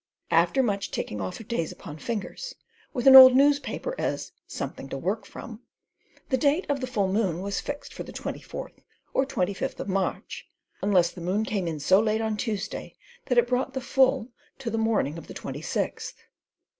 After 0.31 0.63
much 0.63 0.89
ticking 0.89 1.21
off 1.21 1.39
of 1.39 1.47
days 1.47 1.71
upon 1.71 1.99
fingers, 1.99 2.55
with 2.91 3.05
an 3.05 3.15
old 3.15 3.35
newspaper 3.35 3.93
as 3.99 4.31
"something 4.47 4.89
to 4.89 4.97
work 4.97 5.27
from," 5.27 5.61
the 6.29 6.37
date 6.39 6.65
of 6.69 6.79
the 6.79 6.87
full 6.87 7.07
moon 7.13 7.39
was 7.41 7.61
fixed 7.61 7.93
for 7.93 8.01
the 8.01 8.11
twenty 8.11 8.41
fourth 8.41 8.81
or 9.13 9.27
twenty 9.27 9.53
fifth 9.53 9.79
of 9.79 9.87
March, 9.87 10.49
unless 10.81 11.11
the 11.11 11.21
moon 11.21 11.43
came 11.45 11.67
in 11.67 11.79
so 11.79 11.99
late 11.99 12.19
on 12.19 12.35
Tuesday 12.35 12.95
that 13.27 13.37
it 13.37 13.45
brought 13.45 13.75
the 13.75 13.79
full 13.79 14.29
to 14.57 14.71
the 14.71 14.79
morning 14.79 15.19
of 15.19 15.27
the 15.27 15.35
twenty 15.35 15.61
sixth. 15.61 16.15